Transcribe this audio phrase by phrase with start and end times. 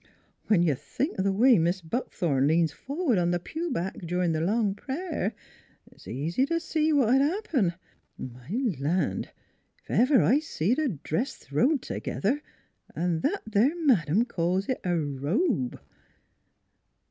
[0.47, 4.33] When you think o' th' way Mis' Buckthorn leans forward on the pew back durin'
[4.33, 5.31] th' long prayer
[5.91, 7.75] it's easy t' see what'd happen.
[8.17, 9.29] My land!
[9.87, 12.41] ef ever I see a dress throwed together
[12.95, 15.79] 'n' that there madam calls it a robe!